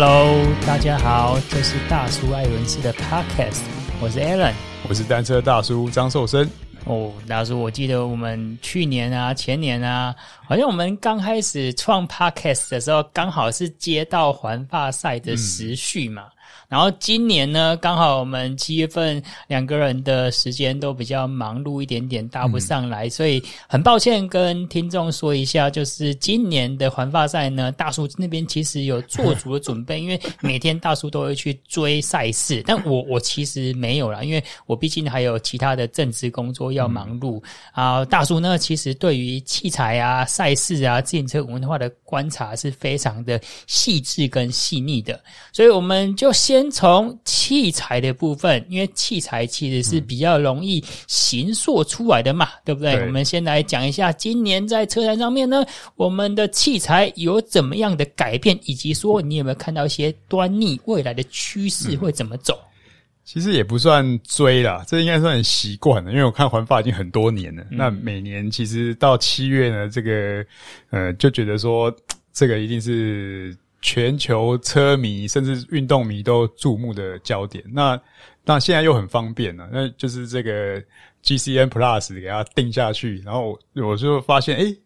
[0.00, 3.62] Hello，大家好，这是大叔艾伦斯的 Podcast，
[4.00, 4.52] 我是 Alan，
[4.88, 6.48] 我是单车大叔张寿生。
[6.84, 10.14] 哦，大叔，我记得我们去年啊、前年啊，
[10.46, 16.26] 好像我们刚开始创 Podcast 的时候，刚好是接到环法赛的时序嘛。
[16.26, 16.37] 嗯
[16.68, 38.04] 然后今年呢，刚好我们七月份两个人的时间都比较忙碌一点点，搭不上来，嗯、所以很抱歉跟听众说一下，就是今年的环法赛呢，大叔那边其实有做足了准备，因为每天大叔都会去追赛事，但我我其实没有啦，因为我毕竟还有其他的正职工作要忙碌、嗯、啊。
[38.04, 45.18] 大叔呢，其实对于器材啊、赛事啊、自行车文化的观察是非常的细致跟细腻的，
[45.50, 46.57] 所以我们就先。
[46.58, 52.96] 先从器材的部分，因为器材其实是比较容易形塑出来的嘛，嗯、对不对？
[52.96, 53.06] 对。
[53.06, 62.54] 我们先来讲一下，今年在车展上面呢，我们的器材有怎么样的改变，以及说你有没有看到一些端倪，未来的趋势会怎么走？
[62.54, 62.90] 嗯、
[63.24, 67.62] 其实也不算追啦，这应该算很习惯了，因为我看环法已经很多年了。
[67.70, 70.44] 嗯、那每年其实到七月呢，这个
[70.90, 71.94] 呃，就觉得说
[72.32, 73.56] 这个一定是。
[73.80, 78.00] 全球车迷甚至运动迷都注目的焦点，那
[78.44, 80.82] 那现在又很方便了，那就是这个
[81.22, 84.76] GCN Plus 给它定下去，然后我就发现，诶，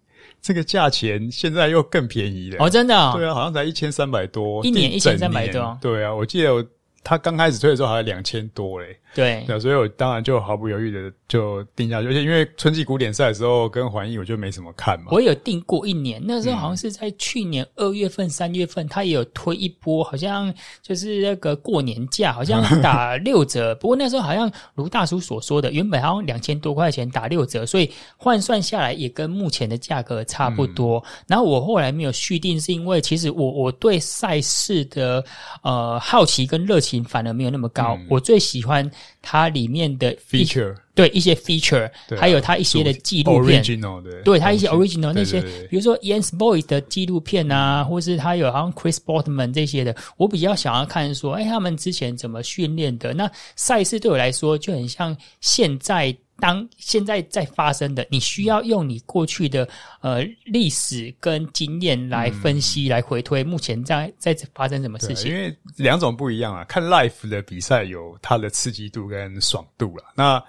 [0.41, 2.65] 这个价钱现在又更便宜了。
[2.65, 3.15] 哦，真的哦？
[3.17, 5.79] 对啊，好像才一千三百多，一年一千三百多。
[5.81, 6.65] 对啊，我记得我。
[7.05, 15.07] 他刚开始推的时候好像两千多嘞，对，对，所以我当然就毫不犹豫的就定下去，而且因为春季古典赛的时候跟环艺我就没什么看嘛。
[15.11, 23.75] 我有定过一年，那时候好像是在去年二月份、三月份，他也有推一波，好像就是那个过年价，好像打六折。
[23.75, 30.99] 不过那时候好像如大叔所说的，原本好像两千多块钱打六折， 所以换算下来也跟目前的价格差不多。
[30.99, 35.25] 嗯、然后我后来没有续订，是因为其实我我对赛事的
[35.65, 36.92] 呃好奇跟热情。
[37.05, 37.97] 反而没有那么高。
[38.01, 53.15] 嗯、我最喜欢它里面的 feature，对一些 feature，、啊、还有它一些的纪录片，original 的对它一些 original 那些，对对对比如说 Jens Voigt 的纪录片啊，或是它有好像 Chris Boardman 这些的，我比较想要看说，哎，他们之前怎么训练的？
[53.15, 56.17] 那赛事对我来说就很像现在。
[56.43, 59.69] 当现在在发生的，你需要用你过去的
[60.01, 65.31] 呃历史跟经验来分析、嗯、来回推，目前在在发生什么事情？
[65.31, 70.03] 因为两种不一样啊，看 live 的比赛有它的刺激度跟爽度了。
[70.17, 70.43] 那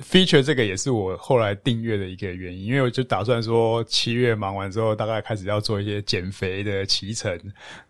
[0.00, 7.38] feature 这个也是我后来订阅的一个原因，因为我就打算说七月忙完之后，大概开始要做一些减肥的骑乘。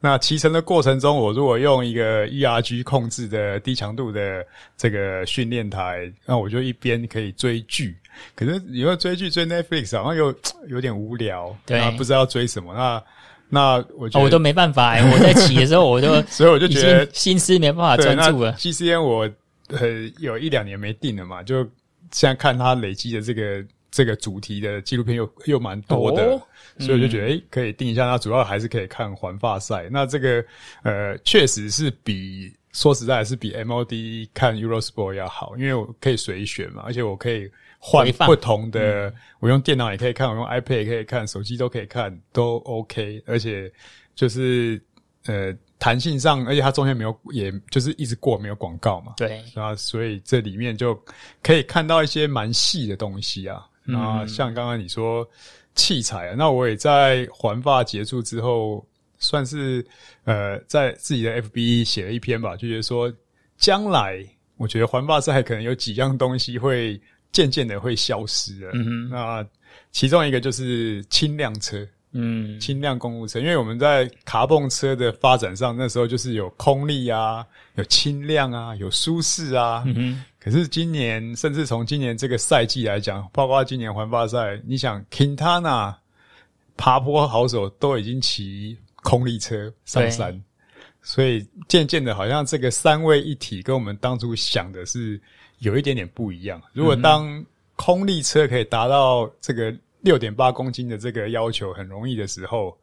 [0.01, 4.45] 那骑乘的过程中，我如果用一个 ERG 控制的低强度的
[4.77, 7.97] 这个训练台，那我就一边可以追剧。
[8.35, 10.35] 可是你说追剧追 Netflix 好像又
[10.69, 12.75] 有点无聊，对，不知道追什么。
[12.75, 13.03] 那
[13.49, 18.53] 那我觉得、哦、我都没办法、欸， 我在骑的时候我就， 所以我就觉得心思没办法专注了。
[18.55, 19.31] GCN 我
[19.69, 21.67] 呃有一两年没定了嘛，就。
[22.13, 26.41] 现在看他累积的这个这个主题的纪录片又又蛮多的，
[26.79, 28.07] 所以我就觉得诶、欸、可以定一下。
[28.07, 29.89] 那主要还是可以看环法赛。
[29.91, 30.45] 那这个
[30.83, 39.09] 呃确实是比说实在是比 MOD 看 Eurosport 要好，因为我可以随选嘛，而且我可以换不同的。
[39.09, 43.23] 嗯、我用电脑也可以看，我用 iPad 也可以看，手机都可以看，都 OK。
[43.27, 43.71] 而且
[44.15, 44.81] 就是
[45.27, 45.55] 呃。
[45.81, 49.15] 弹性上，而且它中间没有，也就是一直过没有广告嘛。
[49.17, 50.95] 对啊，所以这里面就
[51.43, 53.67] 可以看到一些蛮细的东西啊。
[53.87, 55.27] 嗯、啊，像刚刚你说
[55.75, 58.87] 器材啊，那我也在环法结束之后，
[59.19, 59.85] 算是
[60.25, 63.11] 呃在自己的 FB 写了一篇吧，就觉得说
[63.57, 64.23] 将来
[64.59, 67.01] 我觉得环法赛可能有几样东西会
[67.33, 68.71] 渐渐的会消失了。
[68.75, 69.47] 嗯哼，那
[69.93, 71.89] 其中一个就是轻量车。
[72.13, 77.47] 嗯，轻量公务车，因为我们在卡蹦车的发展上，那时候就是有空力啊，
[77.77, 79.85] 有轻量啊，有舒适啊。
[80.41, 85.95] 可是今年，甚至从今年这个赛季来讲，包括今年环法赛，你想，Quintana
[86.77, 90.43] 爬坡好手都已经骑空力车上山，
[91.03, 95.21] 所以渐渐的，好像这个三位一体跟我们当初想的是
[95.61, 96.61] 有一点点不一样。
[96.73, 97.45] 如果当
[97.77, 99.73] 空力车可以达到这个。
[100.03, 102.77] 六点八公斤的这个要求很容易的时候，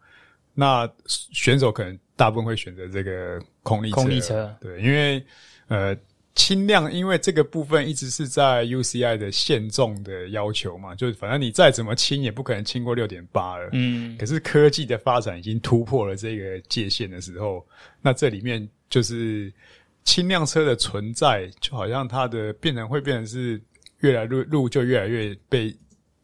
[0.54, 3.96] 那选手可能大部分会选择这个空力车。
[3.96, 5.24] 空力车，对，因为
[5.68, 5.96] 呃
[6.36, 13.70] 轻量，因为这个部分一直是在 UCI 的限重的要求嘛，就是反正你再怎么轻也不可能轻过六点八了。
[13.74, 14.16] 嗯。
[14.18, 17.66] 可是科技的发展已经突破了这个界限的时候，
[18.02, 19.52] 那这里面就是
[20.04, 23.60] 轻量车的存在，就好像它的变成会变成是
[24.00, 25.76] 越来越路就越来越被。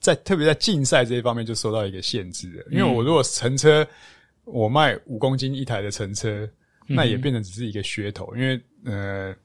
[0.04, 3.88] 在特别在竞赛这一方面就受到一个限制了，因为我如果乘车，
[4.44, 6.48] 我卖五公斤一台的乘车，
[6.86, 9.36] 那也变成只是一个噱头，因为呃。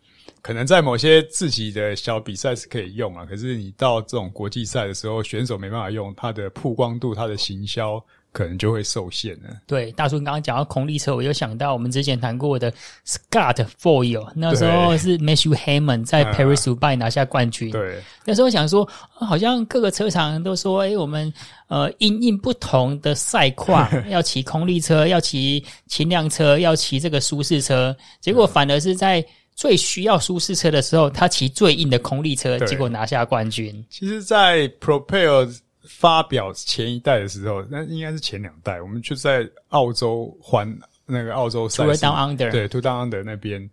[0.43, 8.03] 可能在某些自己的小比赛是可以用啊，可是你到这种国际赛的时候，选手没办法用，它的曝光度、它的行销
[8.33, 9.51] 可能就会受限了。
[9.67, 12.73] 对，大叔刚刚讲到空力车，我又想到我们之前谈过的
[13.07, 17.71] Scott Foil，那时候是 Matthew Hammond 在 Paris-Roubaix 拿下冠军。
[17.71, 21.33] 对，那时候想说，好像各个车厂都说，哎，我们
[21.69, 29.25] 呃因应不同的赛况， 要骑空力车，要骑轻量车，要骑这个舒适车，结果反而是在。
[29.59, 33.85] 最需要舒适车的时候，他骑最硬的空力车，结果拿下冠军。
[33.91, 35.53] 其实，在 Propel
[35.89, 43.69] 发表前一代的时候，那应该是前两代，我们就在澳洲环那个澳洲赛事 Tour Down Under，对 Tour Down Under 那边。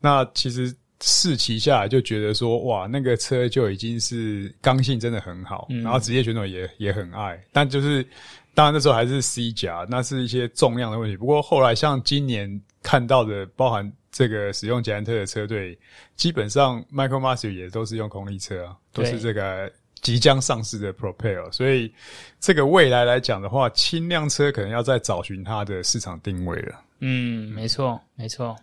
[0.00, 7.40] 那其实试骑下来就觉得说，哇，那个车就已经是刚性真的很好，嗯、然后职业选手也也很爱。
[7.52, 8.02] 但就是
[8.54, 11.16] 当然那时候还是 C 甲，那是一些重量的问题。
[11.16, 13.92] 不过后来像今年看到的，包含。
[14.10, 15.78] 这个使用捷安特的车队，
[16.16, 19.70] 基本上 Michael Matthews 也都是用空力车啊，都是这个
[20.02, 21.92] 即将上市的 Propel，所以
[22.40, 26.80] 这个未来来讲的话，轻量车可能要再找寻它的市场定位了。
[27.00, 28.56] 嗯，没错，没错。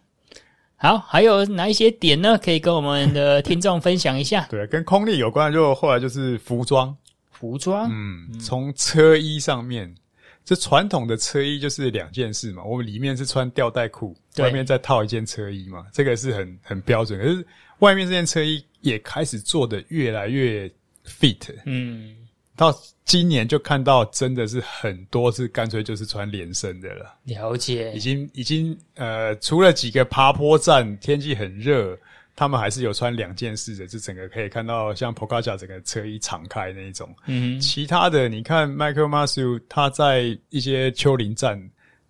[0.78, 2.38] 好，还有哪一些点呢？
[2.38, 4.46] 可以跟我们的听众分享一下？
[4.52, 6.96] 对，跟空力有关的，就后来就是服装，
[7.32, 9.94] 服装，嗯，从车衣上面。
[10.44, 17.20] 这传统的车衣就是两件事嘛，我们里面是穿吊带裤，外面再套一件车衣嘛，这个是很很标准。
[17.20, 17.44] 可是
[17.80, 20.72] 外面这件车衣也开始做的越来越
[21.06, 22.16] fit，嗯，
[22.56, 22.74] 到
[23.06, 27.16] 今年就看到真的是很多是干脆就是穿连身的了。
[27.24, 31.98] 了解，已经已经呃，除了几个爬坡站，天气很热。
[32.38, 37.16] 他们还是有穿两件式的，就整个可以看到像 Pogacar 整个车衣敞开那一种。
[37.28, 41.58] 嗯，其他的你看 Michael Matthews 他在一些丘陵站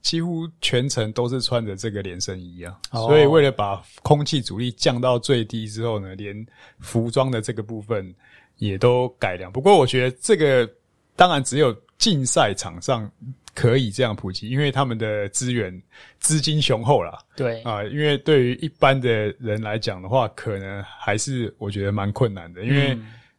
[0.01, 2.75] 几乎全程都是穿着这个连身衣啊。
[2.89, 6.44] 哦，所以为了把空气阻力降到最低之后呢，连
[6.80, 8.12] 服装的这个部分
[8.57, 9.51] 也都改良。
[9.51, 10.69] 不过我觉得这个
[11.15, 13.09] 当然只有竞赛场上。
[13.55, 15.81] 可以这样普及，因为他们的资源
[16.19, 17.17] 资金雄厚啦。
[17.37, 22.65] 对啊，因为对于一般的人来讲的话，可能还是我觉得蛮困难的。
[22.65, 22.93] 因为、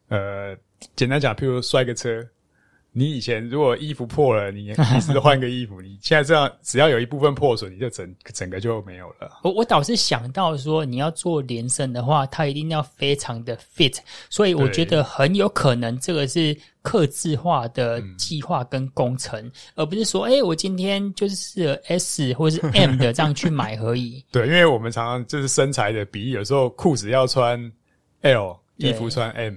[0.08, 0.56] 嗯、呃，
[0.96, 2.26] 简单讲，譬如摔个车。
[2.98, 5.82] 你以前如果衣服破了，你你是换个衣服。
[5.82, 9.38] 你现在这样，只要有一部分破损，你就整整个就没有了。
[9.42, 13.98] 我我倒是想到说，你要做连身的话，它一定要非常的 fit，
[14.30, 24.24] 所以我觉得很有可能这个是客制化的计划跟工程，嗯、而不是说，哎、欸，我今天就是适合 S 或是 M 的这样去买而已。
[24.32, 27.60] 对，因为我们常常就是身材的比例，有时候裤子要穿
[28.22, 29.56] L，衣服穿 M。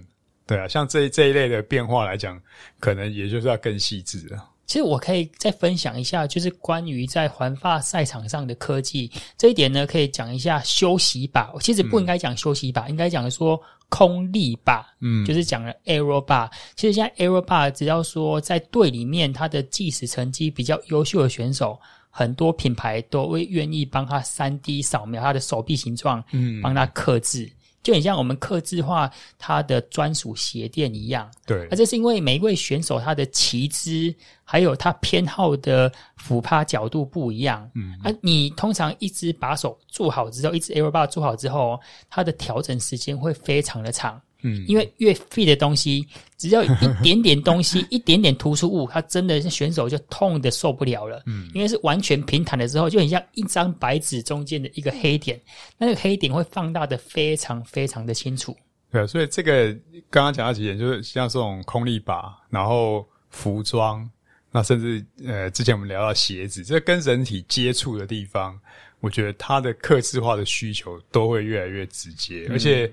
[0.50, 2.42] 对啊，像这这一类的变化来讲，
[2.80, 4.50] 可能也就是要更细致了。
[4.66, 11.54] 其实我可以再分享一下，就是关于在环法赛场上的科技这一点呢，可以讲一下休息把。
[11.60, 14.84] 其实不应该讲休息把，嗯、应该讲说空力把。
[15.02, 16.50] 嗯，就是讲了 Aero bar。
[16.76, 21.80] 其实现在 Aero bar 只要说在队里面，他的计时成绩比较优秀的选手，
[22.10, 27.52] 很多品牌都会愿意帮他三 D 扫描他的手臂形状，嗯，帮他刻制。
[27.82, 31.68] 就很像我们刻字化它的专属鞋垫一样，对。
[31.70, 37.94] 而这是因为每一位选手他的旗姿还有他偏好的俯趴角度不一样，嗯。
[38.04, 44.22] 啊，你通常一只把手做好之后，一只 Aero bar 做好之后，它的调整时间会非常的长。
[44.42, 46.68] 嗯，因为越 fit 的东西，只要一
[47.04, 51.22] 点点东西，一点点突出物，他真的是选手就痛得受不了了。
[51.26, 55.38] 嗯，因为是完全平坦的时候，就很像一张白纸中间的一个黑点，
[55.78, 58.56] 那个黑点会放大的非常非常的清楚。
[58.90, 59.74] 对啊，所以这个
[60.10, 64.10] 刚刚讲到几点，就是像这种空力把，然后服装，
[64.52, 68.58] 那甚至呃，之前我们聊到鞋子，这跟人体接触的地方，
[69.02, 72.90] 我觉得它的客制化的需求都会越来越直接，而且。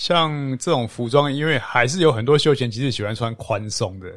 [0.00, 4.10] 像这种服装，因为还是有很多休闲骑士喜欢穿宽松的，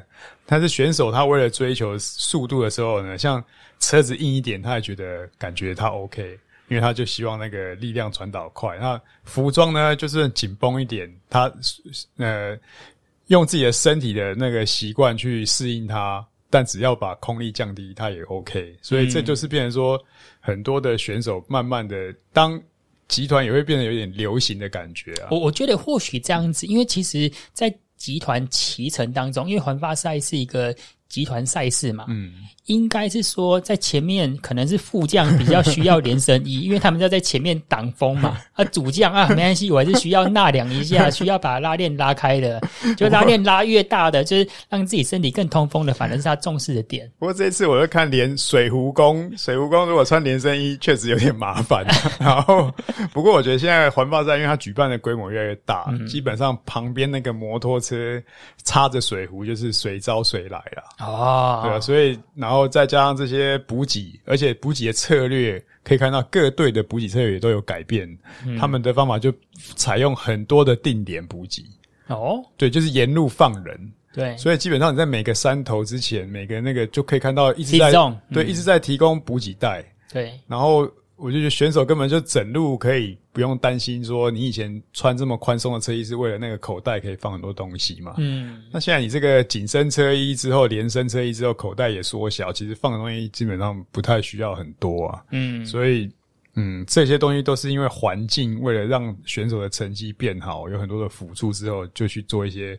[0.46, 3.44] 但是选手他为了追求速度的时候呢，像
[3.82, 8.78] 车子硬一点，他也觉得感觉他 OK，因为他就希望那个力量传导快。
[8.78, 11.52] 那服装呢，就是紧绷一点，他
[12.16, 12.58] 呃
[13.28, 18.74] 用自己的身体的那个习惯去适应它，但只要把空力降低，它也 OK。
[18.82, 20.02] 所以这就是变成说，
[20.40, 22.58] 很多的选手慢慢的当。
[23.08, 25.28] 集团也会变得有点流行的感觉啊！
[25.32, 30.76] 我我觉得或许这样子，因为其实，在集团骑乘当中，因为环发赛是一个
[31.14, 32.34] 集团赛事嘛，嗯，
[32.66, 38.36] 应该是说在前面可能是副将比较需要连身衣， 因为他们要在前面挡风嘛。
[38.54, 42.60] 啊，主将啊，没关系，我还是需要纳凉一下， 需要把拉链拉开的，
[42.98, 47.08] 就拉链拉越大的，就是让自己身体更通风的，反正是他重视的点。
[47.20, 51.86] 不过这一次我就看连水壶工，水壶工如果穿连身衣确实有点麻烦。
[52.20, 52.74] 然后，
[53.14, 58.20] 不过我觉得现在环法赛，因为它举办的规模越来越大，嗯、基本上旁边那个摩托车
[58.64, 60.84] 插着水壶，就是随招随来了。
[61.06, 68.08] 哦，对啊，所以然后再加上这些补给，而且补给的策略可以看到各队的补给策略也都有改变。
[68.46, 69.34] 嗯、他们的方法就
[69.76, 71.64] 采用很多的定点补给。
[72.08, 73.92] 哦，对，就是沿路放人。
[74.14, 77.92] 对，所以基本上你在每个山头之前，每个那个就可以看到一直在
[78.32, 79.84] 对、嗯、一直在提供补给带。
[80.12, 80.90] 对，然后。
[81.16, 88.16] 我就觉得选手根本就整路可以不用担心说，你以前穿这么宽松的车衣是为了那个口袋可以放很多东西嘛？
[88.18, 95.24] 嗯，那现在你这个紧身车衣之后，连身车衣之后，口袋也缩小，其实放的东西基本上不太需要很多啊。
[95.32, 96.10] 嗯，所以
[96.56, 102.78] 嗯，这些东西都是因为环境为了让选手的成绩变好，有很多的辅助之后，就去做一些。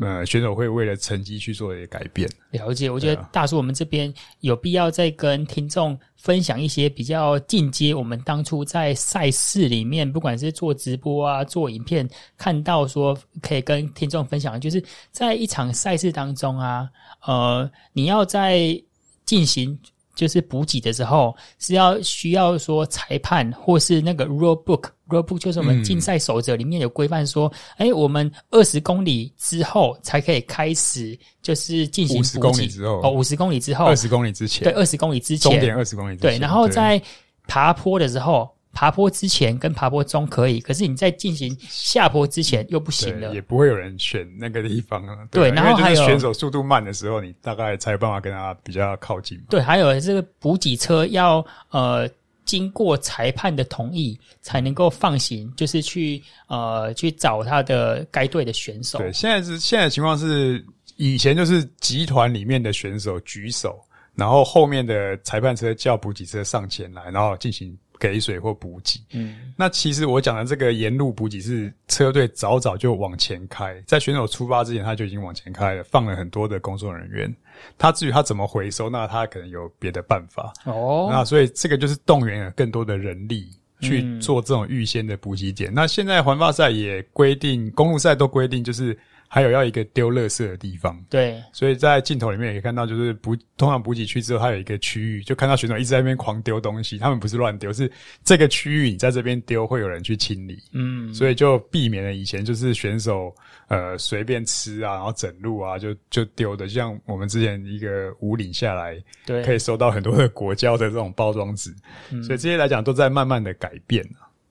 [0.00, 2.28] 呃，选手会为了成绩去做一些改变。
[2.50, 7.94] 了解，我觉得大叔，我们这边有必要再跟听众分享一些比较进阶。
[7.94, 16.88] 我们当初在赛事里面，不管是做直播啊、做影片，看到说可以跟听众分享，就是在一场赛事当中啊，
[17.26, 18.82] 呃，你要在
[19.24, 19.78] 进行。
[20.14, 32.22] 就是补给的时候是要需要说裁判或是那个 rule book，rule book 就是我们竞赛守则里面有规范说，哎、我们二十公里之后才可以开始，就是进行补给。
[32.22, 37.00] 五十公里之后哦，五十公里之后，二十公里之前，对，二十公里之前，终点二十公里之前，对，然后在
[37.46, 38.48] 爬坡的时候。
[38.72, 49.36] 爬坡之前跟爬坡中可以，可是你在进行下坡之前又不行了，也不会有人选那个地方对，然后还有选手速度慢的时候，你大概才有办法跟他比较靠近。
[49.50, 52.08] 对，还有这个补给车要呃
[52.44, 58.98] 经过裁判的同意才能够放行，就是去呃去找他的该队的选手。
[58.98, 60.64] 对，现在是现在情况是，
[60.96, 63.78] 以前就是集团里面的选手举手，
[64.14, 67.76] 然后后面的裁判车叫补给车上前来，然后进行。
[68.00, 77.32] 给水或补给，嗯，那其实我讲的这个沿路补给是车队早早就往前开，在选手出发之前他就已经往前开了，放了很多的工作人员。
[77.78, 81.08] 他至于他怎么回收，那他可能有别的办法哦。
[81.12, 83.46] 那所以这个就是动员了更多的人力
[83.80, 85.70] 去做这种预先的补给点。
[85.70, 88.98] 嗯、那现在环法赛也规定，公路赛都规定就是。
[89.32, 96.98] 还有要一个丢垃圾的地方，对，所以在镜头里面也可以看到，就是补通常补给区之后，它有一个区域，就看到选手一直在那边狂丢东西。
[96.98, 97.88] 他们不是乱丢，是
[98.24, 100.58] 这个区域你在这边丢，会有人去清理。
[100.72, 103.32] 嗯，所以就避免了以前就是选手
[103.68, 111.72] 呃随便吃啊，然后整路啊就就丢的，像我们之前一个五岭下来，对，可以收到很多的果胶的这种包装纸。
[112.10, 114.04] 嗯，所以这些来讲都在慢慢的改变。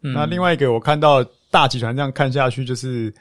[0.03, 1.21] 嗯，那另外一个我看到
[1.51, 3.13] 大集团这样看下去就是。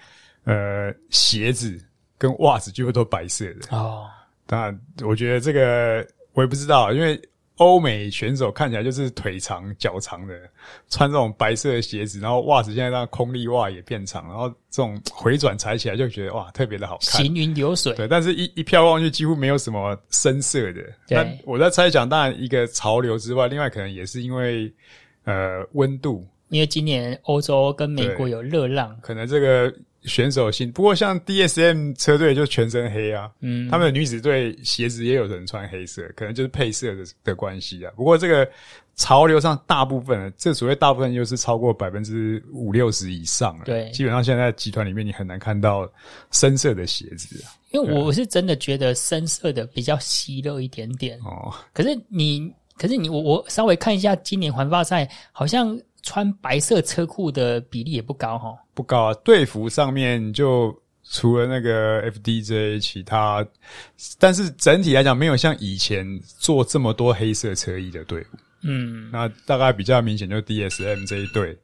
[0.48, 1.78] 呃，鞋子
[2.16, 4.06] 跟袜子几乎都白色的哦。
[4.46, 7.20] 当然，我觉得这个我也不知道，因为
[7.56, 10.34] 欧美选手看起来就是腿长脚长的，
[10.88, 17.92] 穿这种白色的鞋子，然后袜子现在让空力袜也变长，然后这种回转踩起来就觉得哇，特别的好看，行云流水。
[17.92, 20.82] 对，但是一一飘望去几乎没有什么深色的。
[21.06, 24.72] 对，我在猜想，当然一个潮流之外，另外可能也是因为
[25.24, 29.70] 呃温度，因为今年欧洲跟美国有热浪，可能这个。
[30.08, 37.92] 选手性，不过像 DSM 车队就全身黑啊，嗯，他们的女子队鞋子也有人穿黑色，可能就是配色的的关系啊。
[37.94, 38.50] 不过这个
[38.96, 45.88] 潮流上大部分，这所谓大部分又是超过百分之五六十以上了，对，基本上现在集团里面你很难看到
[46.32, 47.52] 深色的鞋子啊。
[47.70, 51.54] 因为我是真的觉得深色的比较吸热一点点哦。
[51.74, 55.78] 可是你，可是你，我我稍微看一下今年环发赛，好像。
[56.08, 59.14] 穿白色车裤的比例也不高哈，不高啊。
[59.22, 60.74] 队服上面就
[61.04, 63.46] 除了那个 FDJ，其他，
[64.18, 66.06] 但是整体来讲没有像以前
[66.38, 68.24] 做这么多黑色车衣的队伍。
[68.62, 71.54] 嗯，那大概比较明显就是 DSM 这一队。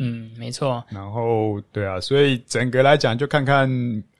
[0.00, 0.84] 嗯，没错。
[0.88, 3.70] 然后对啊，所以整个来讲就看看。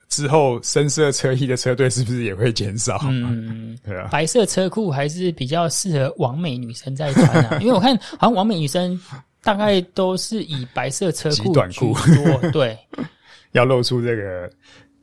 [0.08, 2.98] 之后，深色车衣的车队是不是也会减少？
[3.04, 4.08] 嗯， 对啊。
[4.10, 8.98] 白色车裤还是比较适合完美女生在穿啊， 因为我看好像完美女生
[9.42, 11.94] 大概都是以白色车裤短裤，
[12.52, 12.76] 对，
[13.52, 14.50] 要露出这个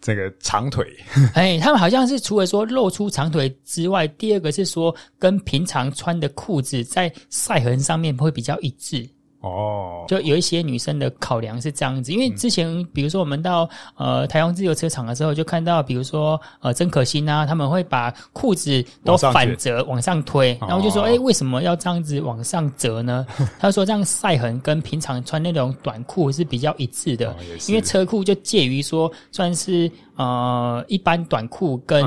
[0.01, 0.85] 这个长腿。
[1.33, 9.07] 哎，他们好像是除了说露出长腿之外，第二个是说跟平常穿的裤子在晒痕上面会比较一致。
[9.45, 23.25] 哦，就有一些女生的考量是这样子，因为之前比如说我们到呃台湾自由车场的时候，就看到比如说呃曾可欣啊，他们会把裤子都反折往上推，然后就说哎、欸，为什么要这样子往上折呢？
[23.59, 27.35] 他说这样晒痕跟平常穿那种短裤是比较一致的，
[27.67, 32.03] 因为车裤就介于说算是呃一般短裤跟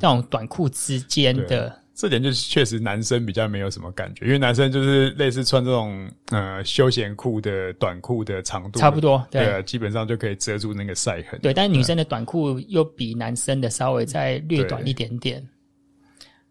[0.00, 1.70] 这种短裤之间的。
[1.98, 11.40] 这点就是确实男生比较没有什么感觉，因为男生就是类似穿这种呃休闲裤的短裤的长度，差不多，对，对，基本上就可以遮住那个晒痕。
[11.40, 15.44] 对，但是女生的短裤又比男生的稍微再略短一点点。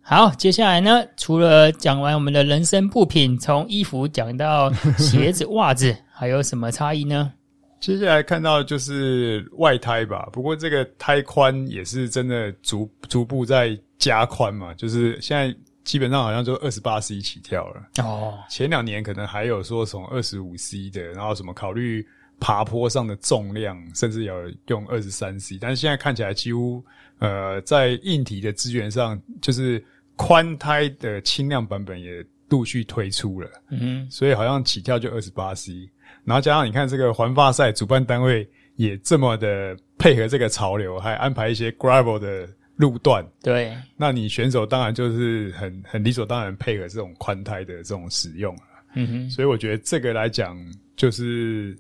[0.02, 7.32] 好，接下来呢，除了讲完我们的人生部品，从衣服讲到鞋子、 袜子，还有什么差异呢？
[7.80, 18.38] 接下来看到就是外胎吧，不过这个胎宽也是真的逐逐步在加宽嘛，就是现在基本上好像就二十八 C 起跳了哦。
[18.50, 22.06] 前两年可能还有说从二十五 C 的，然后什么考虑
[22.40, 24.34] 爬坡上的重量，甚至有
[24.68, 26.84] 用二十三 C，但是现在看起来几乎
[27.20, 29.84] 呃在硬体的资源上，就是
[30.16, 35.90] 宽胎的轻量版本也陆续推出了，嗯，所以好像起跳就二十八 C。
[36.24, 43.26] 然后加上你看这个环发赛主办单位也这么的配合这个潮流，还安排一些 gravel 的路段。
[43.44, 48.56] 对，那你选手当然就是很很理所当然配合这种宽胎的这种使用。
[48.96, 50.58] 嗯哼，所以我觉得这个来讲，
[50.96, 51.78] 就是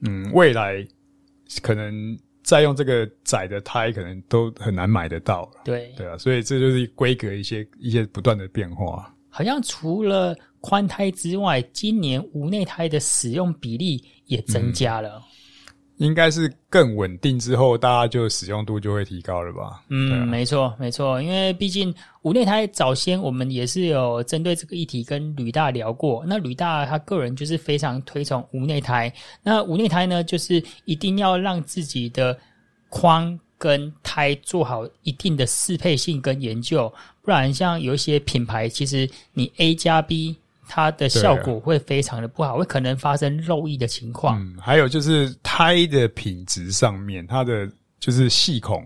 [0.00, 0.86] 嗯，未来
[1.62, 5.62] 可能再用这个窄的胎，可能都很难买得到了。
[5.64, 9.12] 对，对啊，所以这就是规格一些一些不断的变化。
[9.28, 15.16] 好像除了宽胎之外，今年无内胎的使用比例也增加了。
[15.16, 15.22] 嗯、
[16.02, 19.82] 应该是更稳定之后，大家就使用度就会提高了吧？
[19.88, 21.22] 嗯，啊、没错，没错。
[21.22, 26.24] 因为毕竟无内胎早先我们也是有针对这个议题跟吕大聊过。
[26.26, 29.12] 那吕大他个人就是非常推崇无内胎。
[29.42, 32.36] 那无内胎呢，就是一定要让自己的
[32.88, 36.92] 框跟胎做好一定的适配性跟研究，
[37.22, 40.36] 不然像有一些品牌，其实你 A 加 B。
[40.74, 44.40] 它的效果会非常的不好，会可能发生漏液的情况。
[44.40, 48.82] 嗯，还有就是胎的品质上面，它的就是细孔，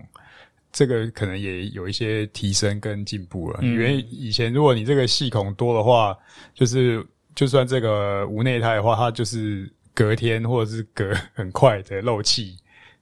[0.73, 3.61] 这个可能也有一些提升跟进步了。
[3.61, 6.13] 因为以前如果你这个细孔多的话，
[6.53, 7.01] 就是
[7.35, 12.57] 就算这个无内胎的话，它就是隔天或者是隔很快的漏气。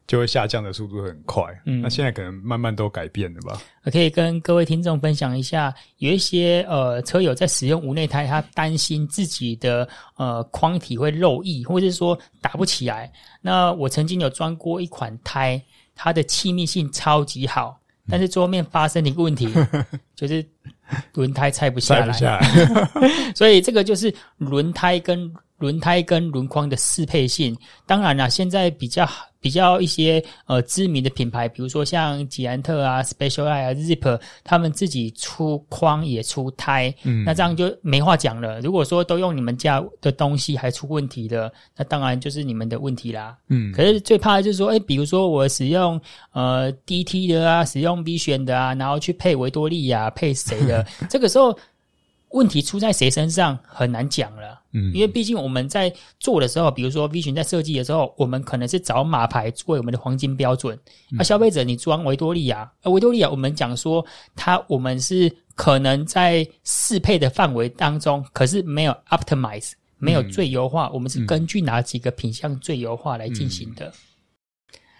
[0.08, 3.60] 就会下降的速度很快，嗯，那现在可能慢慢都改变了吧？
[3.84, 9.88] 我可以跟各位听众分享一下，有一些呃车友在使用无内胎，他担心自己的
[10.18, 13.12] 呃框体会漏液，或者是说打不起来。
[13.41, 15.60] 那我曾经有装过一款胎，
[15.96, 19.50] 它的气密性超级好，但是桌面发生了一个问题，
[20.15, 20.46] 就是
[21.13, 23.34] 轮胎拆不下来，拆不下来。
[23.34, 27.56] 所以这个就是轮胎跟轮胎跟轮框的适配性。
[27.86, 29.08] 当然啦，现在比较
[29.39, 38.60] 比较一些呃知名的品牌，比如说像捷安特啊、Specialized 啊、Zip，他们自己出框也出胎，嗯，那这样就没话讲了。
[38.62, 43.38] 如果说都用你们家的东西还出问题的，那当然就是你们的问题啦。
[43.50, 46.00] 嗯，可是最怕的就是说，哎，比如说我使用
[46.34, 50.86] 呃 DT 的啊，使用 Vision 的啊，然后去配维多利亚，配谁的？
[51.10, 51.58] 这个时候。
[52.36, 60.78] 问题出在谁身上很难讲了，嗯，因为毕竟我们在做的时候，比如说 V 群在设计的时候，我们可能是找马牌作为我们的黄金标准。
[61.12, 73.93] 那消费者你装维多利亚，而维多利亚我们讲说它我们是可能在适配的范围当中，可是没有 optimize，没有最优化，我们是根据哪几个品相最优化来进行的。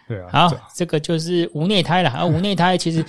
[0.08, 3.06] 对啊，好，这个就是无内胎了，而无内胎其实。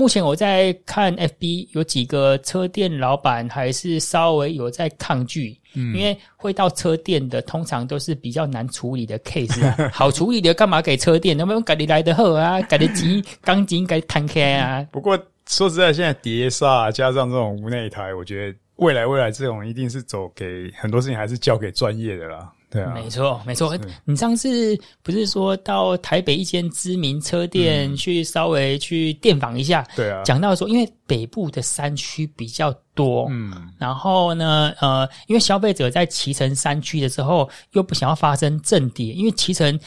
[0.00, 11.36] 目前我在看 FB，有几个车店老板还是稍微有在抗拒，嗯，因为会到车店的通常都是比较难处理的 case 啊， 好处理的干嘛给车店？
[11.36, 14.82] 能不能改的来的好啊，改的急，钢筋改摊开啊。
[14.90, 22.50] 不过说实在，现在碟刹加上这种无内胎，我觉得未来未来这种一定是走给很多事情还是交给专业的啦。
[22.70, 23.76] 对啊，没错，没错。
[24.04, 29.84] 你上次不是说到台北一间知名车店去稍微去电访一下？
[29.96, 39.78] 对啊，讲到说，因为北部的山区比较多，嗯，然后呢，呃，因为消费者在骑乘山区的时候，又不想要发生震跌，因为骑乘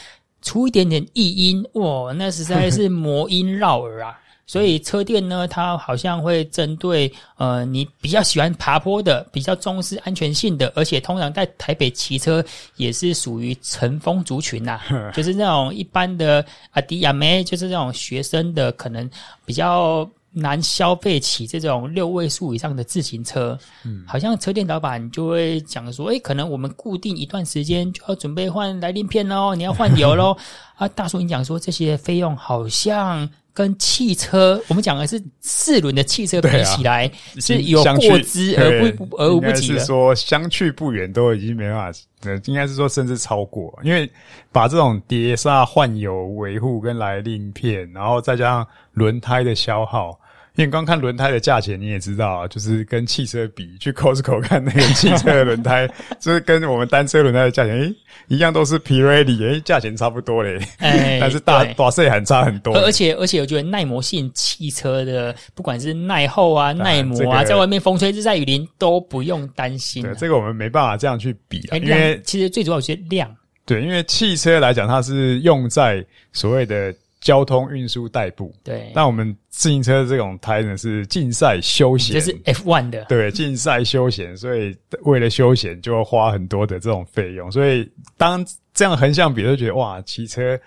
[0.42, 4.20] 出一点点异音，哇，那实在是魔音绕耳啊。
[4.46, 12.44] 所以车店呢，它好像会针对呃，你比较喜欢爬坡的，比较重视安全性的，而且通常在台北骑车
[12.76, 19.08] 也是属于乘风族群呐、啊， 就是那种一般的阿迪亚梅，就是那种学生的，可能
[19.46, 30.36] 比较难消费起这种六位数以上的自行车，嗯，好像车店老板就会讲说，诶，可能我们固定一段时间就要准备换来令片喽，你要换油喽。
[30.76, 39.78] 啊，大叔，你讲说这些费用好像跟汽车，我们讲的是四轮的汽车比起来，是有过之而不而无不及的。
[39.78, 41.98] 是说相去不远，都已经没办法，
[42.46, 44.10] 应该是说甚至超过，因为
[44.50, 50.18] 把这种碟刹、换油、维护跟来令片，然后再加上轮胎的消耗。
[50.56, 55.84] 因为你光看轮胎的价钱，你也知道啊，就是跟汽车比，去 Costco 看那个汽车的轮胎，
[56.20, 57.92] 就是跟我们单车轮胎的价钱，诶，
[58.28, 62.72] 一样都是 Pirelli，诶，价钱差不多嘞，哎， 但是大大细很差很多。
[62.76, 70.04] 而且而且，我觉得耐磨性汽车的，不管是耐候啊、耐磨啊，在外面风吹日晒雨淋都不用担心。
[70.04, 73.28] 对，这个我们没办法这样去比啊，因为其实最主要是量。
[73.66, 76.94] 对，因为汽车来讲，它是用在所谓的。
[77.24, 78.92] 交通运输代步，对。
[78.94, 87.50] 那我们自行车这种胎呢，是竞赛休闲，这是 F1 的，对，竞赛休闲，所以为了休闲就要花很多的这种费用。
[87.50, 90.60] 所以当这样横向比，就觉得哇，骑车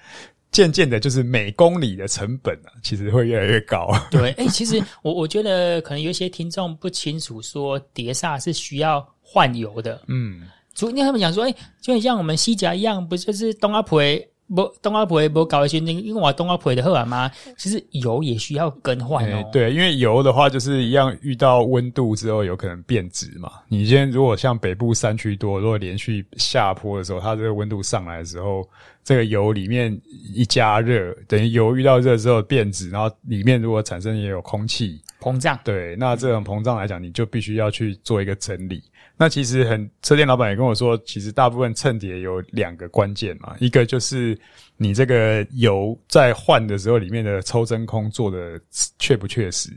[0.51, 3.93] 渐渐的，就是每公里的成本啊，其实会越来越高。
[4.09, 10.01] 对，哎、欸，其实我我觉得可能有一些听众不清楚，说碟刹是需要换油的。
[10.07, 14.01] 嗯，所以他们讲说，哎、欸，就很像我们西甲一样，不就是东阿婆？
[14.55, 19.49] 不，冬瓜皮不搞一些，因为我冬瓜皮的货嘛，其实油也需要更换哦、欸。
[19.51, 23.51] 对，因为油的话就是一样，遇到温度之后有可能变质嘛。
[23.67, 28.67] 你今天如果像北部山区多，如果连续下坡的时候，它这个温度上来的时候，
[29.03, 29.95] 这个油里面
[30.33, 38.81] 一加热，等于油遇到热之后变质，然后里面如果产生也有空气膨胀，对，那这种膨胀来讲，你就必须要去做一个整理。
[39.19, 44.37] 那其实很，车店老板也跟我说，其实大部分蹭碟有两个关键嘛，一个就是
[44.77, 48.61] 你这个油在换的时候里面的抽真空做的
[48.99, 49.71] 确不确实，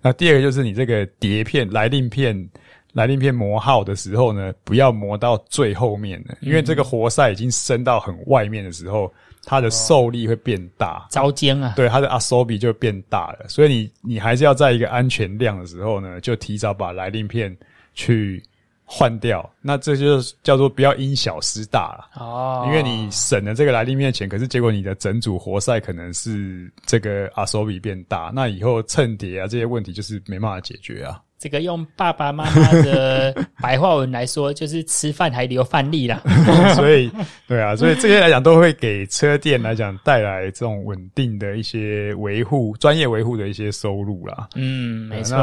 [0.00, 2.48] 那第二个就是你这个碟片、来令片、
[2.94, 9.12] 来令片磨耗的时候呢，不要磨到最后面的，因为这个活塞已经伸到很外面的时候，
[9.44, 17.54] 它的受力会变大，遭尖啊，对，它的阿索比就变大了，所以你你还是要在一个安全量的时候呢，就提早把来令片
[17.92, 18.42] 去。
[18.90, 22.64] 换掉，那这就叫做不要因小失大了哦。
[22.66, 31.20] 因为你省了这个来令片钱，可是结果你的整组活塞可能是这个阿索比变大，那以后蹭碟啊这些问题就是没办法解决啊。
[31.38, 36.20] 这个用爸爸妈妈的白话文来说，就是吃饭还留饭粒啦。
[36.74, 37.10] 所以，
[37.46, 44.48] 对啊，所以这些来讲都会给车店来讲带来这种稳定的一些维护、专业维护的一些收入啦。
[44.56, 45.36] 嗯，没错。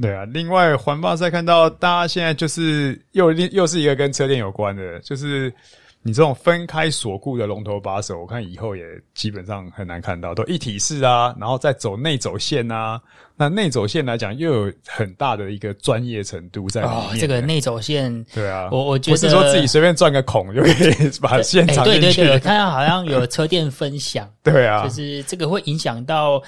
[0.00, 5.52] 对啊，另外环保赛看到大家现在就是又又是一个跟车店有关的，就是
[6.06, 13.00] 你这种分开锁固的龙头把手，我看以后也基本上很难看到，都一体式啊，然后再走内走线啊。
[13.34, 16.96] 那内走线来讲，又有很大的一个专业程度在里面。
[16.96, 22.00] 哦，这个内走线，对啊，我我觉得不是说自己随便钻个孔就可以把线藏进去。
[22.00, 26.40] 对对对，我看到好像有车店分享， 对啊，就是这个会影响到。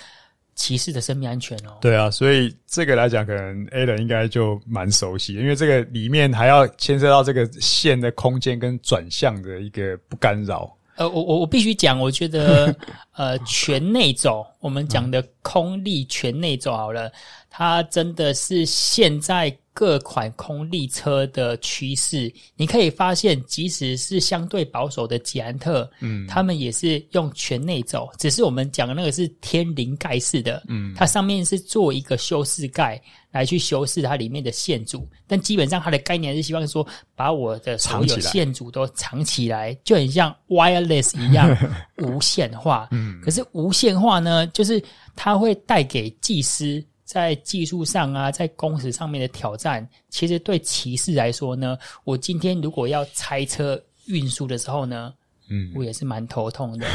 [0.58, 10.68] 骑士的生命安全哦，对啊，所以这个来讲，可能 Alan 应该就蛮熟悉，因为这个里面还要牵涉到这个线的空间跟转向的一个不干扰。
[10.96, 12.74] 呃，我我我必须讲，我觉得
[13.12, 17.10] 呃， 全内走，我们讲的空力全内走好了，
[17.50, 19.56] 它真的是现在。
[19.74, 36.84] 各款空力车的趋势，你可以发现，即使是相对保守的捷安特，嗯，他们也是用全内走，只是我们讲的那个是天灵盖式的，嗯，它上面是做一个修饰盖来去修饰它里面的线组，但基本上它的概念是希望说，
[37.14, 41.56] 把我的所有线组都藏起来，就很像 wireless 一样
[42.02, 44.82] 无线化，嗯，可是无线化呢，就是
[45.14, 46.84] 它会带给技师。
[47.08, 55.14] 在技术上啊，在工时上面的挑战，其实对骑士来说呢，我今天如果要拆车运输的时候呢，
[55.48, 56.86] 嗯，我也是蛮头痛的。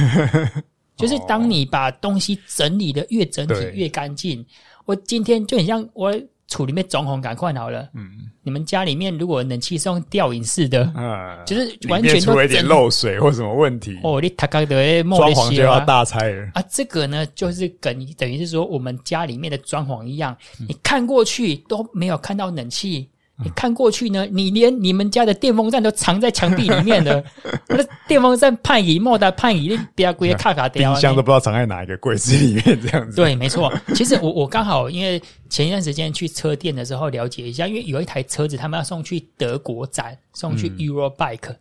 [0.98, 4.46] 就是当你把东西整理的越整体越干净，
[4.86, 6.14] 我今天就很像我。
[6.48, 7.88] 处里面装潢赶快好了。
[7.94, 8.10] 嗯，
[8.44, 16.64] 你们家里面如果冷气是用吊顶式的，嗯，就是完全出了一点漏水或什么问题，哦，你他刚的装潢就要大拆了啊！
[16.70, 20.36] 这个呢，就是跟等于是说我们家里面的装潢一样，
[20.68, 23.10] 你看过去都没有看到冷气。
[23.44, 27.22] 你看过去呢，你连你们家的电风扇都藏在墙壁里面的，
[27.68, 33.16] 那电风扇派椅莫达派椅，你不要归卡卡掉，冰箱都不知道藏在哪一个柜子里面，这样子。
[33.16, 33.74] 对，没错。
[33.96, 41.58] 其实我我刚好因为前一段时间去车店的时候了解一下，因为有一台车子他们要送去德国展，送去 Eurobike，、嗯、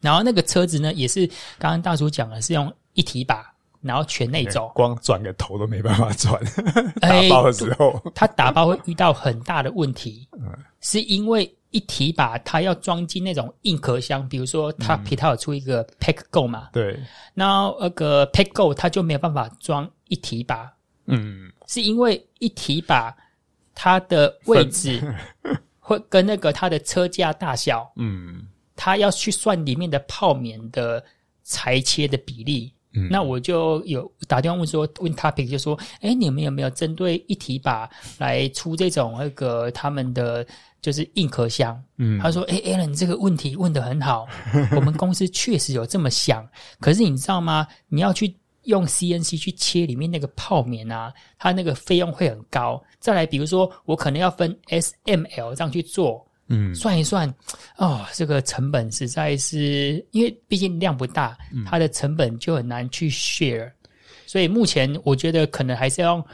[0.00, 1.26] 然后那个车子呢也是
[1.58, 3.51] 刚刚大叔讲的是用一体把
[3.82, 6.40] 然后全内走，光转个头都没办法转。
[7.00, 10.28] 打包的时候，他打包会遇到很大的问题，
[10.80, 16.96] 是因为一提把它要装进那种硬壳箱，比如说他皮套有出一个 Pack Go 嘛，对，
[17.34, 20.72] 那那个 Pack Go 它就没有办法装一提把，
[21.06, 23.12] 嗯，是因为一提把
[23.74, 25.02] 它的位置
[25.80, 31.02] 会 跟那个它的车架大小，嗯，他要去算里面的泡棉的
[31.42, 32.72] 裁切的比例。
[32.94, 40.46] 嗯，那我就有打电话问说，问 Topic 就说，哎，你们有没有针对一体把来出这种那个他们的
[40.80, 41.82] 就是硬壳箱？
[41.98, 44.26] 嗯，他说，哎，Alan，你这个问题问得很好，
[44.76, 46.46] 我们公司确实有这么想，
[46.80, 47.66] 可是你知道吗？
[47.88, 52.82] 你要去用 CNC 去切里面那个泡棉啊，它那个费用会很高。
[52.98, 56.26] 再来，比如说我可能要分 SML 这样去做。
[56.54, 57.26] 嗯，算一算，
[57.78, 61.36] 哦，这个成本实在是，因为毕竟量不大，
[61.66, 63.72] 它的成本就很难去 share，嗯，
[64.26, 66.24] 所以目前我觉得可能还是要用，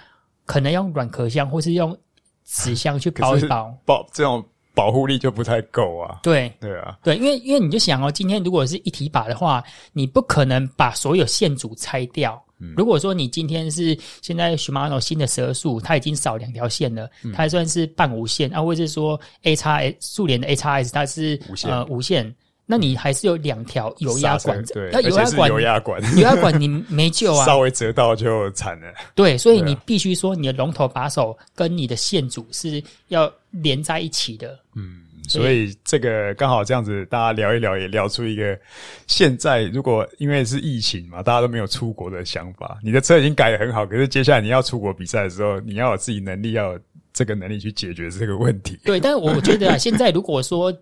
[0.44, 1.96] 可能用软壳箱或是用
[2.44, 6.18] 纸箱去包一包，保这种保护力就不太够啊。
[6.22, 12.42] 对，对啊，对，因为因为你就想哦，今天如果是一体把的话，你不可能把所有线组拆掉。
[12.76, 21.70] 如果说你今天是现在 Shimano 新的十二速，它已经少两条线了，它还算是半无线啊，或者是说 A 叉 S 速联的 A 叉 S 它是无线。
[21.70, 22.34] 呃无线，
[22.66, 26.02] 那你还是有两条油压管，对，那油压管油压管。
[26.16, 28.92] 油压管你没救啊，稍微折到就惨了。
[29.14, 34.58] 对，所以你必须说你的龙头把手跟你的线组是要连在一起的。
[34.74, 35.02] 嗯。
[35.28, 38.58] 所以这个刚好这样子，大家聊一聊，也聊出一个
[39.06, 42.78] 现在如果因为是疫情嘛，大家都没有出国的想法。
[42.82, 46.80] 你的车已经改得很好，可是接下来你要出国比赛的时候，你要有自己能力，要有
[47.12, 48.78] 这个能力去解决这个问题。
[48.84, 50.72] 对，但是我觉得啊，现在如果说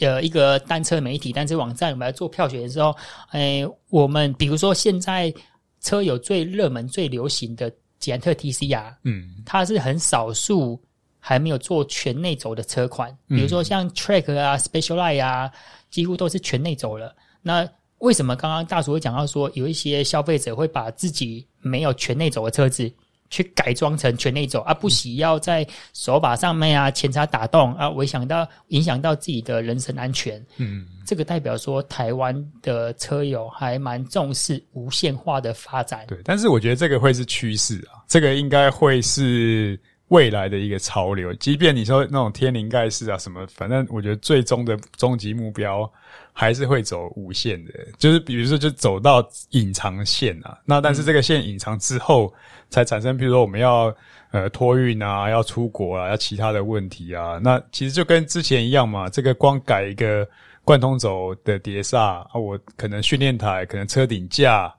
[0.00, 2.94] 呃一个单车媒体、单车网站我们来做票选的时候，
[3.30, 5.32] 哎，我们比如说现在
[5.80, 10.80] 车友最热门、最流行的捷安特 TCR 啊，嗯，它是很少数。
[11.26, 15.50] 还没有做全内轴的车款，比如说像 Track 啊、Specialized 啊，
[15.90, 17.16] 几乎都是全内轴了。
[17.40, 17.66] 那
[18.00, 22.92] 为什么刚刚大叔会讲到说，有一些消费者会把自己没有全内轴的车子
[23.30, 30.44] 去改装成全内轴，而不惜要在手把上面啊、前叉打洞啊，影响到影响到自己的人身安全？
[30.58, 36.04] 嗯，这个代表说台湾的车友还蛮重视无线化的发展。
[36.06, 39.80] 对，但是我觉得这个会是趋势啊，这个应该会是。
[40.08, 45.90] 未来的一个潮流，即便你说那种天灵盖世啊什么，反正我觉得最终的终极目标
[46.32, 50.58] 还是会走无线的，就是比如说就走到隐藏线啊。
[50.66, 52.32] 那但是这个线隐藏之后，
[52.68, 53.94] 才产生，比如说我们要
[54.30, 57.40] 呃托运啊，要出国啊，要其他的问题啊。
[57.42, 60.28] 那其实就跟之前一样嘛，这个光改一个
[60.64, 64.72] 贯通轴的碟刹啊，我可能训练台，可能车顶架。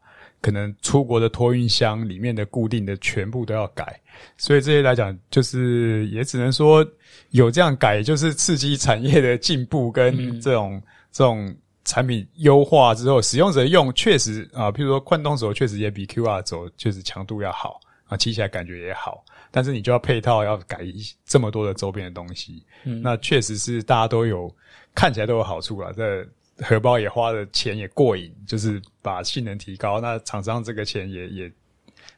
[0.46, 4.00] 可能出国的托运箱里面的固定的全部都要改，
[4.38, 6.86] 所以这些来讲，就是也只能说
[7.32, 20.86] 有这样改，就是刺激产业的进步跟这种、嗯、这种产品优化之后，使用者用确实啊，譬如说贯通轴确实也比 QR 轴确实强度要好啊，骑起来感觉也好，但是你就要配套要改
[21.26, 24.56] 这么多的周边的东西，嗯、那确实是大家都有
[24.94, 26.24] 看起来都有好处了，这。
[26.58, 31.52] 荷包也花的钱也过瘾，就是把性能提高，那厂商这个钱也也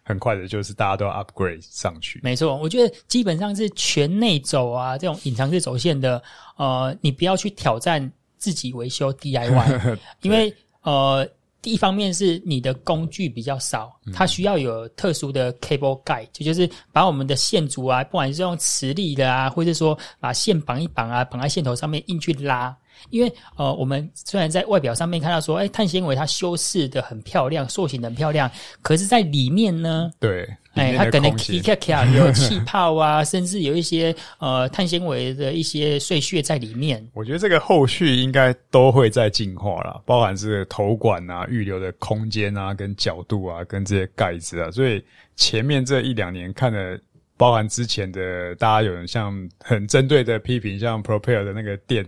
[0.03, 2.19] 很快的，就是大家都 upgrade 上去。
[2.23, 6.21] 没错，我觉得基本上是全内走啊，这种隐藏式走线的，
[6.55, 11.27] 呃，你不要去挑战自己维修 DIY， 因为呃，
[11.61, 22.73] 第一方面是你的工具比较少，它需要有特殊的 cable guide，就就是把我们的线组啊，不管是用磁力的啊，或者说把线绑一绑啊，绑在线头上面硬去拉。
[23.09, 28.49] 因为呃，我们虽然在外表上面看到说，哎，碳纤维它修饰的很漂亮，塑形的很漂亮，
[28.81, 37.05] 可是，在里面呢，对，哎，它可能有气泡啊，甚至有一些呃碳纤维的一些碎屑在里面。
[37.13, 45.03] 我觉得这个后续应该都会在进化啦，包含是头管啊、预留的空间啊、跟角度啊、跟这些盖子啊，所以
[45.35, 46.99] 前面这一两年看的，
[47.37, 52.05] 包含之前的大家有人像很针对的批评，像 Propel 的那个电。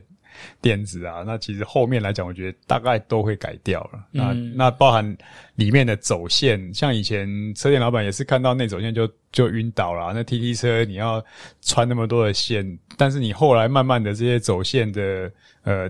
[0.61, 4.03] 电子啊，那其实后面来讲，我觉得大概都会改掉了。
[4.13, 5.17] 嗯、那那包含
[5.55, 10.11] 里面的走线，像以前车店老板也是看到内走线就就晕倒了。
[10.13, 11.23] 那 TT 车你要
[11.61, 15.31] 穿那么多的线，但是你后来慢慢的这些走线的
[15.63, 15.89] 呃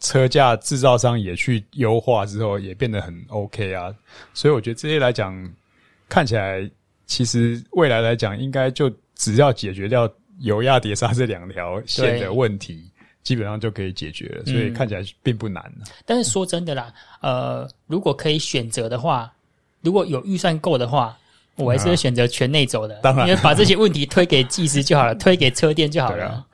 [0.00, 3.94] 车架制造商也去优化之后，也变得很 OK 啊。
[4.32, 5.34] 所以我觉得这些来讲，
[6.08, 6.70] 看起来
[7.06, 10.08] 其实未来来讲，应该就只要解决掉
[10.40, 12.88] 油压碟刹这两条线的问题。
[13.28, 15.62] 基本上就可以解决了，所以看起来并不难。
[15.76, 19.30] 嗯，但是说真的啦，呃，如果可以选择的话，
[19.82, 21.14] 如果有预算够的话，
[21.56, 22.94] 我还是会选择全内走的。
[23.02, 26.24] 当然，因为把这些问题推给技师就好了， 推给车店就好了。
[26.24, 26.46] 啊、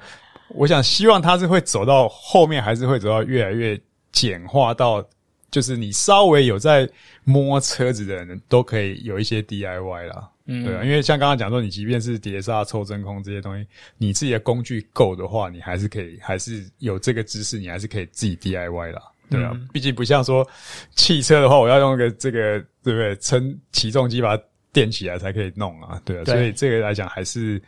[0.49, 5.05] 我想希望他是会走到后面，还是会走到越来越简化到。
[5.53, 6.89] 就是你稍微有在
[7.23, 20.47] 摸车子的人都可以有一些 DIY 啦，嗯，对啊，因为像刚刚讲说，你即便是碟刹、抽真空这些东西，你自己的工具够的话，你还是可以，还是有这个知识，你还是可以自己 DIY 啦，对啊，毕竟不像说
[20.95, 23.17] 汽车的话，我要用个这个，对不对？
[23.17, 27.61] 撑起重机把它垫起来才可以弄啊，对啊，所以这个来讲，还是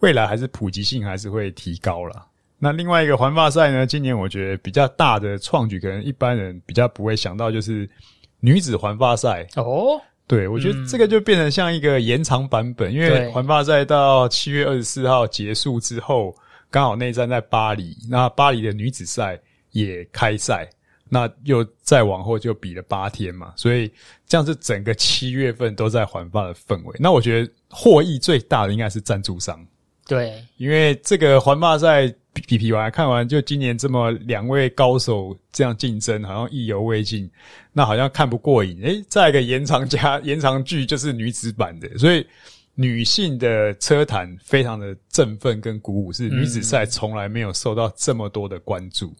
[0.00, 2.26] 未来还是普及性还是会提高了。
[2.58, 3.84] 那另外一个环法赛呢？
[3.84, 7.90] 今年我觉得比较大的创举，可能一般人比较不会想到，就是
[8.38, 10.00] 女子环法赛哦。
[10.32, 16.34] 对，我觉得这个就变成像一个延长版本，嗯、因为环法赛到七月二十四号结束之后，
[16.70, 19.38] 刚好内战在巴黎，那巴黎的女子赛
[19.72, 20.66] 也开赛，
[21.10, 23.92] 那又再往后就比了八天嘛，所以
[24.26, 26.96] 这样子整个七月份都在环法的氛围。
[26.98, 29.62] 那我觉得获益最大的应该是赞助商，
[30.06, 32.12] 对，因为这个环法赛。
[32.34, 37.30] 比比完看完，就今年这么两位高手这样竞争，好像意犹未尽，
[37.74, 38.80] 那好像看不过瘾。
[38.82, 42.26] 诶，再一个延长加 延长剧就是女子版的，所以
[42.74, 49.08] 女性的车坛非常的振奋跟鼓舞，是女子赛从来没有受到这么多的关注。
[49.08, 49.16] 嗯、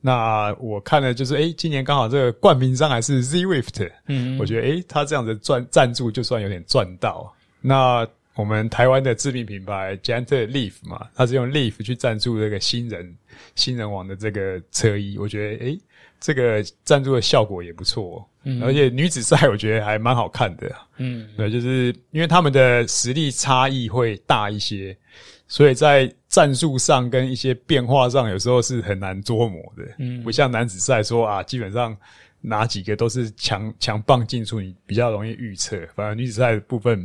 [0.00, 7.30] 那我看了就是，诶，今年刚好这个冠名商还是 Zwift，嗯，我觉得诶，他这样子赚赞助就算有点赚到。
[7.60, 8.08] 那。
[8.38, 13.16] 我们台湾的知名品牌 Giant Leaf 嘛，它是用 Leaf 去赞助这个新人
[13.56, 15.80] 新人王的这个车衣，我觉得诶，
[16.20, 24.96] 这个赞助的效果也不错，嗯，而且女子赛我觉得还蛮好看的，嗯，对，就是因为他们的实力差异会大一些，
[25.48, 31.96] 所以在战术上跟一些变化上，有时候是很难捉摸的，嗯，不像男子赛说啊，基本上
[32.40, 37.04] 哪几个都是强强棒进出，你比较容易预测，反而女子赛的部分。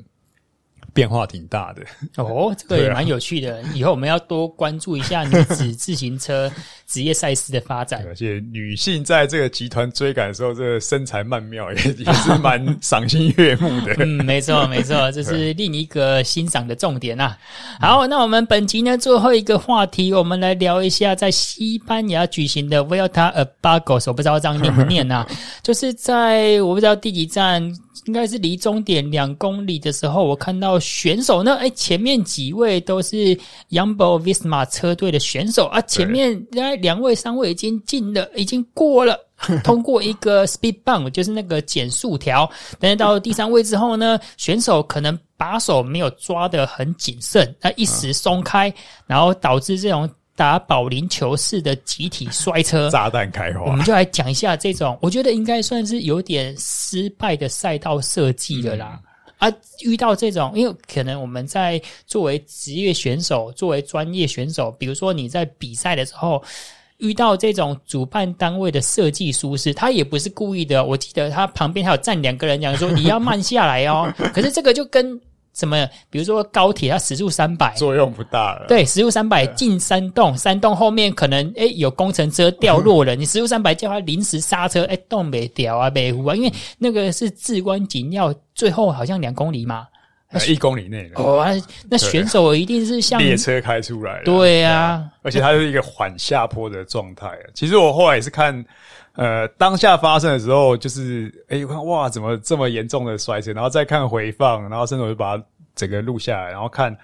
[0.93, 1.81] 变化挺大的
[2.17, 3.55] 哦，这个也蛮有趣的。
[3.61, 6.51] 啊、以后我们要多关注一下女子 自行车
[6.87, 8.03] 职业赛事的发展。
[8.07, 13.93] 而且女性在这个集团追赶的时候，这个身材曼妙也也是蛮赏心悦目的。
[14.03, 17.37] 嗯，没错没错，这是另一个欣赏的重点啊。
[17.79, 25.27] 好，那我们本集呢最后一个话题，我们来聊一下在西班牙举行的 Vuelta a Burgos，我不知道这样念不念啊？
[25.63, 27.73] 就是在我不知道第几站。
[28.05, 33.37] 应该是离终点两公里的时候，我看到选手呢，哎，前面几位都是
[33.69, 39.17] Yumbo Visma 车队的选手啊，前面那两位、三位已经进了，已经过了，
[39.63, 42.49] 通过一个 speed bump，就是那个减速条。
[42.79, 48.73] 但是到了第三位之后呢，选手可能把手没有抓得很谨慎，那一时松开，
[49.07, 50.09] 然后导致这种。
[50.35, 53.65] 打保龄球式的集体摔车，炸弹开花。
[53.65, 58.99] 我们就来讲一下这种，我觉得应该算是有点失败的赛道设计了啦。
[59.37, 66.43] 嗯、啊，遇到这种，因为可能我们在作为职业选手、作为专业选手，比如说你在比赛的时候
[66.97, 70.83] 遇到这种主办单位的设计疏失，他也不是故意的。
[70.83, 74.11] 我记得他旁边还有站两个人，讲说你要慢下来哦。
[74.33, 75.21] 可是这个就跟。
[75.53, 75.87] 什么？
[76.09, 78.65] 比如说高铁，它时速三百，作用不大了。
[78.67, 89.87] 对，时速三百进山洞，山洞后面可能诶有工程车掉落了，你时速三百叫它临时刹车，诶洞没掉啊，没糊啊，因为那个是至关紧要，最后好像两公里嘛，
[90.47, 91.45] 一公里内哦，
[91.89, 97.29] 那选手一定是像列车开出来的，对呀，而且它是一个缓下坡的状态。
[97.53, 98.65] 其实我后来也是看。
[99.15, 103.53] 呃，当下发生的时候，就是哎，哇，怎么这么严重的摔车？
[103.53, 105.43] 然后再看回放，然后甚至我就把它
[105.75, 106.97] 整个录下来，然后看，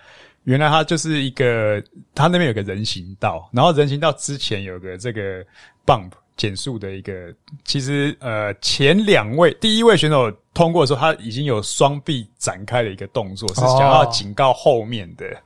[0.45, 1.79] 原来它就是一个，
[2.15, 5.45] 它那边有个人行道，然后人行道之前有个这个
[5.85, 7.31] bump 减速的一个。
[7.63, 15.37] 其实呃，前两位第一位选手通过的时候，他已经有双臂展开的一个动作，是想要警告后面的，哦、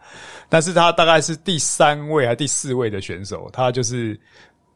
[0.47, 4.17] 但是他大概是第三位还是第四位的选手，他就是。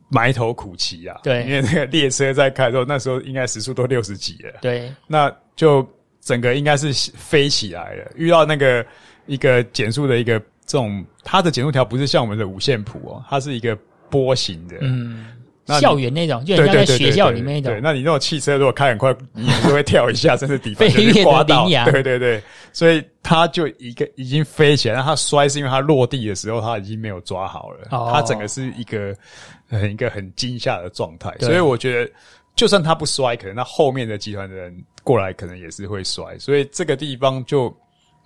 [0.10, 5.88] 埋头苦骑啊，对，因为那个列车在开的时候，那时候应该时速都六十几了，对，那就
[6.22, 8.12] 整个应该是飞起来了。
[8.15, 8.86] 遇到那个
[9.26, 13.78] 一个减速的一个这种，它的减速条不是像我们的五线谱哦，它是一个
[14.10, 15.28] 波形的，嗯，
[15.68, 17.74] 校园那种，就像在学校里面那种。
[17.74, 21.68] 对，那你那种汽车如果开很快， 你也是会跳一下，甚至底盘就会刮到。
[21.92, 22.42] 对对对，
[22.74, 29.15] 所以他就一个已经飞起来，那它摔是因为他落地的时候他已经没有抓好了，哦，它整个是一个。
[29.70, 32.10] 很一个很惊吓的状态，所以我觉得，
[32.56, 36.40] 就算他不摔，可能他后面的集团的人过来，可能也是会摔。
[36.40, 37.70] 所以这个地方就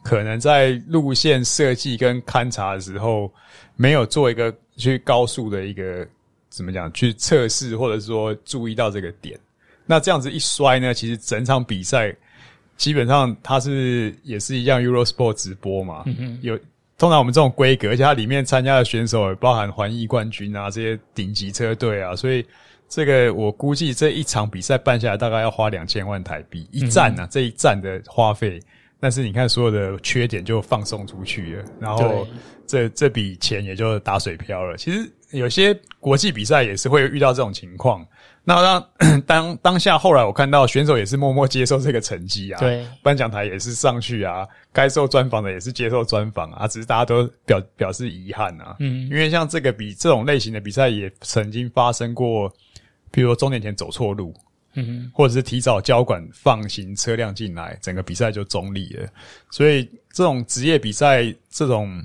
[0.04, 3.28] 可能在路线设计跟勘察的时候，
[3.76, 6.08] 没有做一个去高速的一个
[6.52, 9.40] 怎么讲去测试，或者说注意到这个点。
[9.86, 12.16] 那这样子一摔呢，其实整场比赛
[12.78, 16.56] 基本上它是也是一样 Eurosport 直播嘛，嗯、哼有
[16.98, 22.46] 通常我们这种规格，而且它里面参加的选手也包含环意冠军啊，这些顶级车队啊，所以
[22.88, 28.60] 这个我估计这一场比赛办下来大概要花两千万台币一站啊，嗯、这一站的花费。
[29.00, 32.28] 但是你看，所有的缺点就放送出去了，然后
[32.68, 34.78] 这这笔钱也就打水漂了。
[34.78, 38.06] 其实有些国际比赛也是会遇到这种情况。
[38.44, 48.76] 那当 当当下后来我看到选手也是默默接受这个成绩啊，对，颁奖台也是上去啊，该受专访的也是接受专访啊，只是大家都表表示遗憾啊。
[48.80, 52.52] 嗯，因为像这个比这种类型的比赛也曾经发生过，
[53.12, 54.34] 比如说终点前走错路。
[54.74, 59.06] 嗯哼，或者是提早交管放行车辆进来，整个比赛就中立了。
[59.50, 62.02] 所以这种职业比赛这种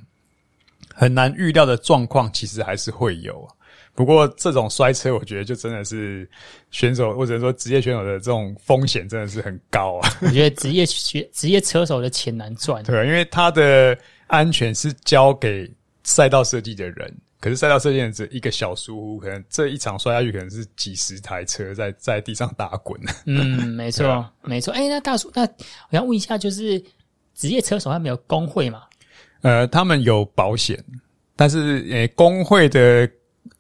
[0.99, 3.47] 很难预料的状况，其实还是会有。
[3.95, 6.29] 不过这种摔车，我觉得就真的是
[6.71, 10.11] 选手或者说职业选手的这种风险真的是很高啊。
[10.23, 12.83] 我觉得职业学职业车手的钱难赚。
[12.85, 15.71] 对啊，因为他的安全是交给
[16.03, 17.15] 赛道设计的人。
[17.39, 22.99] 可是赛道设计人只一个小疏忽，可能这一场摔下去，可能是几十台车在在地上打滚。
[23.27, 24.73] 嗯，没错，啊、没错。
[24.73, 26.83] 哎、欸，那大叔，那我想问一下，就是
[27.35, 28.85] 职业车手他没有工会吗？
[29.47, 30.83] 呃，他们有保险，
[31.37, 33.09] 但是呃、欸，工会的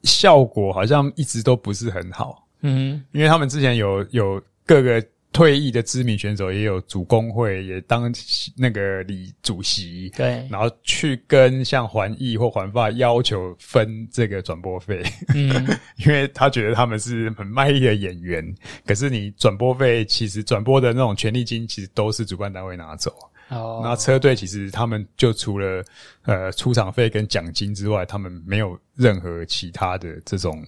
[0.03, 2.47] 效果好像一直都不是很好。
[2.63, 5.03] 嗯，因为他们之前有有各个。
[5.33, 8.11] 退役的知名选手也有主工会，也当
[8.57, 15.03] 那个理主席，对，然后去跟像环艺或环发要求分这个转播费，
[15.35, 15.51] 嗯，
[16.07, 18.43] 因为他觉得他们是很卖力的演员，
[18.87, 23.13] 可是你转播费其实转播的那种权利金其实都是主办单位拿走，
[23.49, 25.85] 哦，那车队其实他们就除了
[26.25, 30.65] 呃出场费跟奖金之外，他们没有任何其他的这种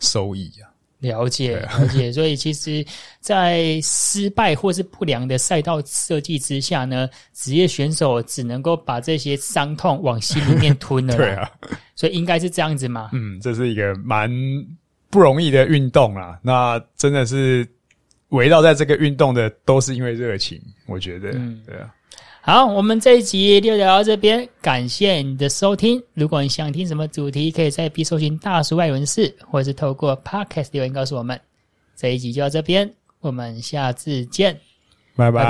[0.00, 0.70] 收益啊。
[1.00, 2.10] 了解，了解。
[2.14, 2.86] 所以其实，
[3.18, 11.14] 在失败或是不良的赛道设计之下呢，职业选手只能够把这些伤痛往心里面吞了。
[11.18, 11.50] 对啊，
[11.96, 13.10] 所以应该是这样子嘛。
[13.12, 14.30] 嗯，这是一个蛮
[15.10, 16.38] 不容易的运动啊。
[16.40, 17.68] 那真的是
[18.32, 20.60] 围绕在这个运动的，都是因为热情。
[20.86, 21.94] 我觉得，嗯，对啊。
[22.44, 26.02] 好，我们这一集就聊到这边，感谢你的收听。
[26.12, 31.40] 如果你想听什么主题，可以在 B 搜寻大叔外文室，或者是透过 Podcast 留言告诉我们。
[31.94, 34.58] 这一集就到这边，我们下次见，
[35.14, 35.44] 拜拜